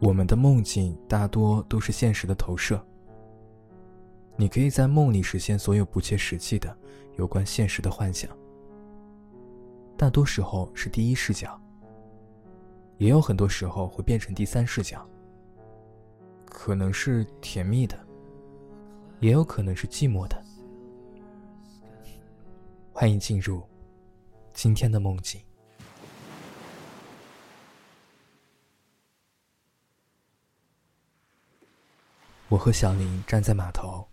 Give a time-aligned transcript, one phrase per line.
[0.00, 2.82] 我们的梦境大多都是现实的投射。
[4.34, 6.74] 你可以在梦里实现所有不切实际的
[7.18, 8.30] 有关现实的幻想，
[9.98, 11.60] 大多时候是第一视角，
[12.96, 15.06] 也有很多时候会变成第三视角。
[16.46, 17.98] 可能是甜蜜的，
[19.20, 20.42] 也有可能是寂寞的。
[22.92, 23.62] 欢迎进入
[24.54, 25.40] 今天的梦境。
[32.50, 34.06] 我和小林站在码头。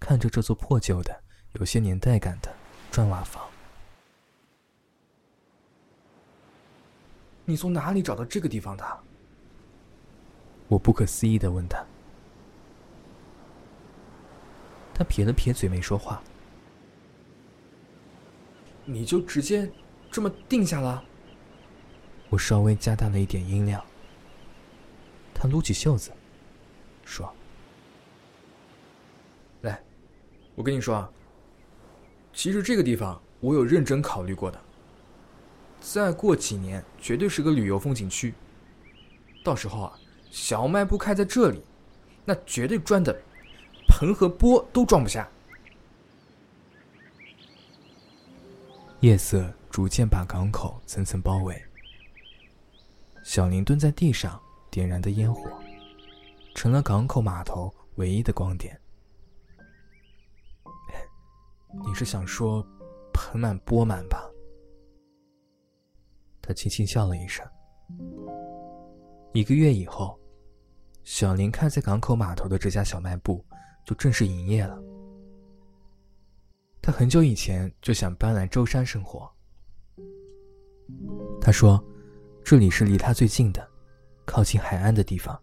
[0.00, 1.22] 看着这座破旧的、
[1.52, 2.52] 有些年代感的
[2.90, 3.42] 砖瓦房，
[7.44, 8.84] 你从哪里找到这个地方的？
[10.66, 11.82] 我不可思议的问他。
[14.92, 16.22] 他撇了撇嘴，没说话。
[18.84, 19.70] 你就直接
[20.10, 21.02] 这么定下了？
[22.28, 23.82] 我稍微加大了一点音量。
[25.32, 26.12] 他撸起袖子，
[27.04, 27.32] 说。
[30.54, 31.10] 我跟你说啊，
[32.32, 34.60] 其实这个地方我有认真考虑过的。
[35.80, 38.32] 再过几年，绝对是个旅游风景区。
[39.44, 39.98] 到时候啊，
[40.30, 41.62] 小卖部开在这里，
[42.24, 43.14] 那绝对赚的
[43.88, 45.28] 盆和钵都装不下。
[49.00, 51.62] 夜色逐渐把港口层层包围，
[53.22, 55.50] 小林蹲在地上点燃的烟火，
[56.54, 58.80] 成了港口码头唯一的光点。
[61.86, 62.66] 你是想说
[63.14, 64.30] “盆满钵满”吧？
[66.42, 67.46] 他轻轻笑了一声。
[69.32, 70.18] 一个月以后，
[71.02, 73.44] 小林开在港口码头的这家小卖部
[73.84, 74.78] 就正式营业了。
[76.82, 79.30] 他很久以前就想搬来舟山生活。
[81.40, 81.82] 他说，
[82.44, 83.66] 这里是离他最近的、
[84.26, 85.40] 靠近海岸的地方。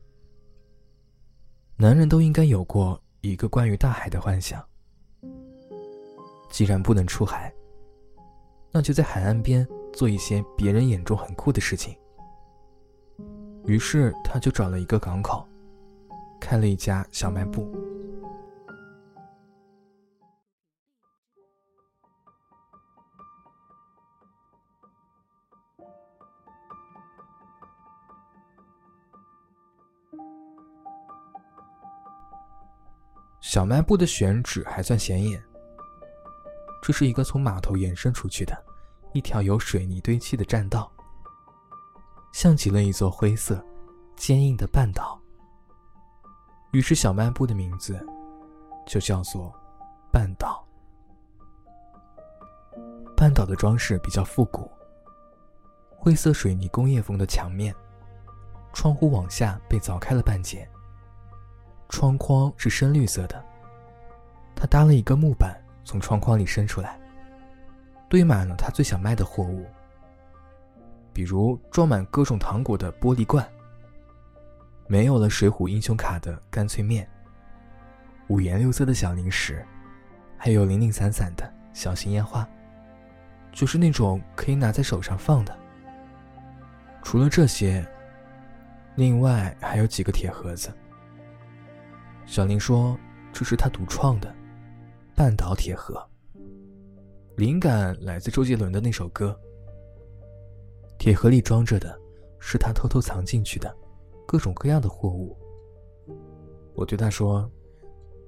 [1.77, 4.63] 男人都应该有过一个关于大海的幻想。
[6.51, 7.51] 既然不能出海，
[8.71, 11.97] 那就在海岸边做一些别人眼中很酷的事情。
[13.65, 15.47] 于是他就找了一个港口，
[16.39, 17.73] 开了一家小卖部。
[33.39, 35.41] 小卖部的选址还算显眼。
[36.81, 38.57] 这是一个从码头延伸出去的，
[39.13, 40.91] 一条由水泥堆砌的栈道，
[42.33, 43.63] 像极了一座灰色、
[44.15, 45.21] 坚硬的半岛。
[46.71, 48.03] 于是，小卖部的名字
[48.87, 49.53] 就叫做
[50.11, 50.65] “半岛”。
[53.15, 54.71] 半岛的装饰比较复古，
[55.95, 57.75] 灰色水泥工业风的墙面，
[58.73, 60.67] 窗户往下被凿开了半截，
[61.89, 63.45] 窗框是深绿色的。
[64.55, 65.60] 他搭了一个木板。
[65.83, 66.99] 从窗框里伸出来，
[68.09, 69.65] 堆满了他最想卖的货物，
[71.13, 73.47] 比如装满各种糖果的玻璃罐，
[74.87, 77.07] 没有了水浒英雄卡的干脆面，
[78.27, 79.65] 五颜六色的小零食，
[80.37, 82.47] 还有零零散散的小型烟花，
[83.51, 85.57] 就是那种可以拿在手上放的。
[87.03, 87.85] 除了这些，
[88.95, 90.71] 另外还有几个铁盒子。
[92.25, 92.97] 小林说
[93.33, 94.33] ：“这是他独创的。”
[95.21, 96.03] 半岛铁盒，
[97.37, 99.39] 灵感来自周杰伦的那首歌。
[100.97, 101.95] 铁盒里装着的
[102.39, 103.71] 是他偷偷藏进去的
[104.25, 105.37] 各种各样的货物。
[106.73, 107.47] 我对他说：“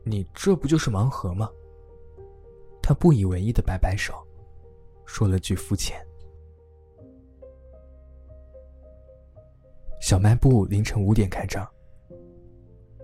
[0.06, 1.50] 你这不就是盲盒吗？”
[2.80, 4.14] 他不以为意的摆摆手，
[5.04, 6.00] 说了句肤浅。
[10.00, 11.68] 小卖部凌晨五点开张，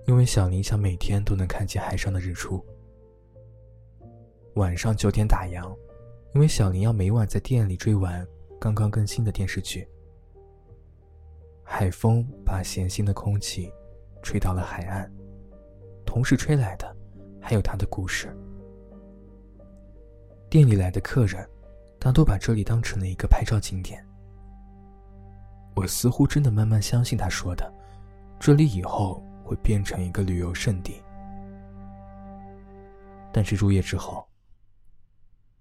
[0.06, 2.63] 因为小林想每天都能看见海上的日出。
[4.56, 5.74] 晚上九点打烊，
[6.34, 8.28] 因为小林要每晚在店里追完
[8.60, 9.88] 刚刚更新的电视剧。
[11.63, 13.72] 海风把咸腥的空气
[14.22, 15.10] 吹到了海岸，
[16.06, 16.94] 同时吹来的
[17.40, 18.36] 还有他的故事。
[20.50, 21.48] 店里来的客人
[22.00, 24.04] 大多把这里当成了一个拍照景点。
[25.75, 27.72] 我似乎真的慢慢相信他说的，
[28.40, 31.02] 这里以后会变成一个旅游胜地。
[33.31, 34.29] 但是入夜之后。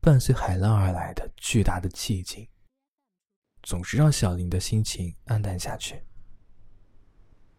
[0.00, 2.48] 伴随海浪而来的巨大的寂静，
[3.62, 6.02] 总是让小林的心情暗淡下去。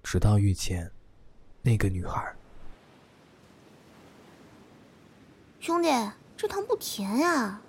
[0.02, 0.90] 直到遇见
[1.62, 2.34] 那个女孩。
[5.60, 5.90] 兄弟，
[6.38, 7.62] 这糖不甜呀。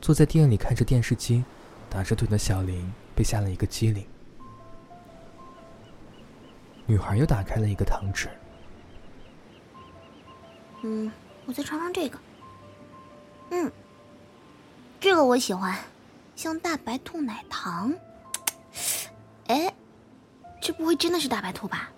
[0.00, 1.44] 坐在店里看着电视机，
[1.88, 4.04] 打着盹的小林被吓了一个机灵。
[6.86, 8.28] 女孩又打开了一个糖纸。
[10.82, 11.10] 嗯，
[11.46, 12.18] 我再尝尝这个。
[13.54, 13.70] 嗯，
[14.98, 15.78] 这个我喜欢，
[16.34, 17.92] 像大白兔奶糖。
[19.48, 19.72] 哎，
[20.58, 21.90] 这不会真的是大白兔吧？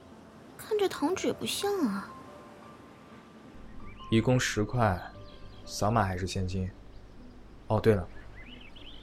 [0.58, 2.10] 看这糖纸也不像啊。
[4.10, 5.00] 一共十块，
[5.64, 6.68] 扫码还是现金？
[7.68, 8.04] 哦，对了，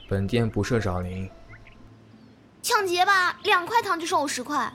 [0.06, 1.30] 本店不设找零。
[2.60, 3.40] 抢劫吧！
[3.44, 4.70] 两块糖就收我十块。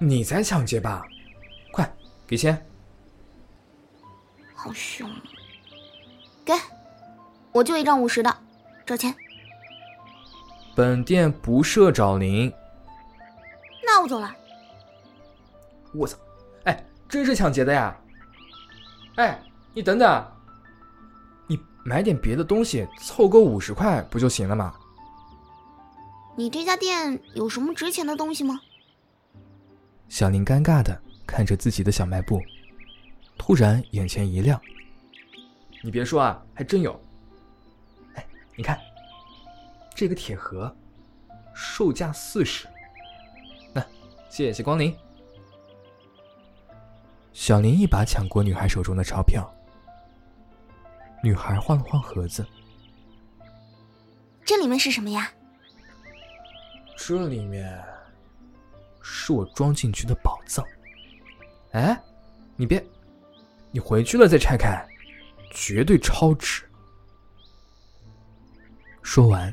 [0.00, 1.06] 你才抢劫吧！
[1.72, 1.88] 快
[2.26, 2.66] 给钱！
[4.54, 5.08] 好凶！
[6.48, 6.54] 给，
[7.52, 8.34] 我就一张五十的，
[8.86, 9.14] 找钱。
[10.74, 12.50] 本店不设找零。
[13.84, 14.34] 那我走了。
[15.92, 16.16] 我操！
[16.64, 17.94] 哎，真是抢劫的呀！
[19.16, 19.38] 哎，
[19.74, 20.26] 你等等，
[21.46, 24.74] 你买点别的东西，凑够五十块不就行了吗？
[26.34, 28.58] 你这家店有什么值钱的东西吗？
[30.08, 32.40] 小林尴尬的看着自己的小卖部，
[33.36, 34.58] 突然眼前一亮。
[35.82, 37.00] 你别说啊，还真有。
[38.14, 38.26] 哎，
[38.56, 38.80] 你看，
[39.94, 40.74] 这个铁盒，
[41.54, 42.66] 售价四十。
[43.72, 43.84] 那，
[44.28, 44.96] 谢谢光临。
[47.32, 49.48] 小林一把抢过女孩手中的钞票，
[51.22, 52.44] 女孩晃了晃盒子，
[54.44, 55.30] 这里面是什么呀？
[56.96, 57.80] 这里面
[59.00, 60.64] 是我装进去的宝藏。
[61.70, 61.96] 哎，
[62.56, 62.84] 你别，
[63.70, 64.84] 你回去了再拆开，
[65.50, 66.62] 绝对超值。
[69.02, 69.52] 说完，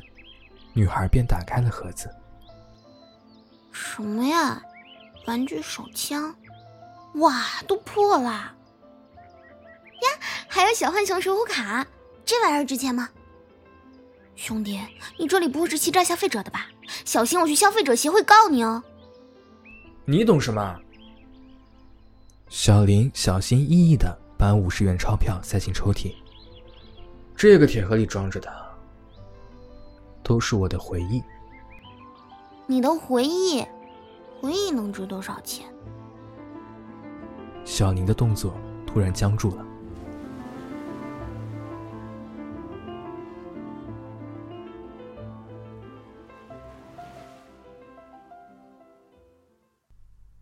[0.74, 2.08] 女孩便打开了盒子。
[3.72, 4.62] 什么呀？
[5.26, 6.34] 玩具手枪。
[7.14, 8.30] 哇，都破了！
[8.30, 8.54] 呀，
[10.46, 11.86] 还有小浣熊守护卡，
[12.24, 13.08] 这玩意儿值钱吗？
[14.34, 14.78] 兄弟，
[15.18, 16.66] 你这里不会是欺诈消费者的吧？
[17.06, 18.82] 小心我去消费者协会告你哦！
[20.04, 20.78] 你懂什么？
[22.48, 26.14] 小林小心翼翼的把五十元钞票塞进抽屉。
[27.34, 28.50] 这个铁盒里装着的，
[30.22, 31.22] 都是我的回忆。
[32.66, 33.64] 你的回忆，
[34.40, 35.66] 回忆能值多少钱？
[37.64, 38.54] 小宁的动作
[38.86, 39.64] 突然僵住了。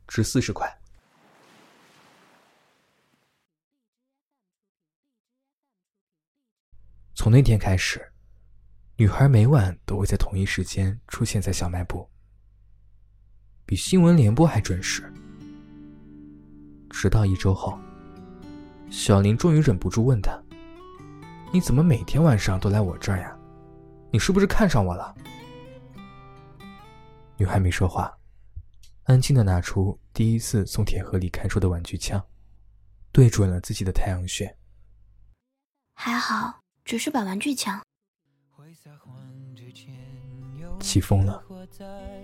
[0.06, 0.72] 值四十块。
[7.16, 8.00] 从那天开始，
[8.94, 12.08] 女孩每晚都会在同一时间出现在小卖部，
[13.66, 15.12] 比新闻联播还准时。
[16.90, 17.76] 直到一周后，
[18.88, 20.40] 小林终于忍不住问她
[21.52, 23.36] ：“你怎么每天晚上都来我这儿呀？
[24.12, 25.12] 你是不是看上我了？”
[27.36, 28.16] 女孩没说话，
[29.06, 32.24] 安静的拿出第一次从铁盒里开出的玩具枪，
[33.10, 34.56] 对准了自己的太阳穴。
[35.96, 37.80] 还好，只是把玩具枪。
[40.80, 41.42] 起风了，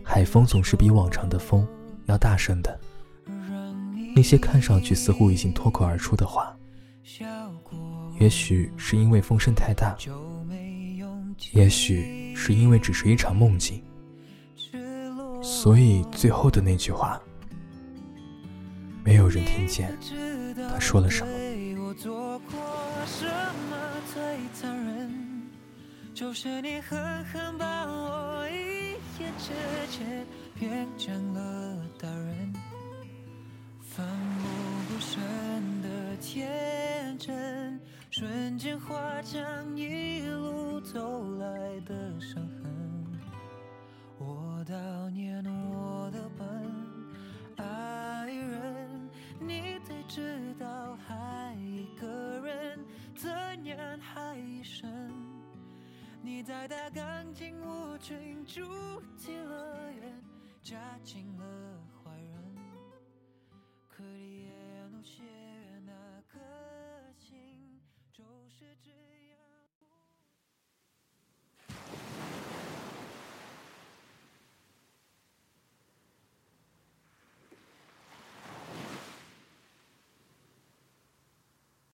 [0.04, 1.66] 海风总是比往常的风
[2.06, 2.78] 要大声的。
[4.14, 6.54] 那些看上去似乎已经脱口而出的话，
[8.18, 9.96] 也许是因为风声太大，
[11.52, 13.82] 也许是因为只是一场梦境，
[15.42, 17.18] 所以最后的那句话，
[19.02, 19.96] 没有人听见
[20.68, 21.39] 他说了什么。
[26.20, 32.52] 就是你狠狠把我一夜之间变成了大人
[33.80, 35.18] 奋不顾身
[35.80, 41.00] 的天真瞬间化成一路走
[41.38, 41.48] 来
[41.86, 42.70] 的伤痕。
[44.18, 45.79] 我悼念我
[56.60, 60.22] 快打干净，我进入极乐园，
[60.62, 61.59] 扎进了。